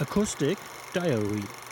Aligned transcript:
Acoustic 0.00 0.58
Diary. 0.92 1.67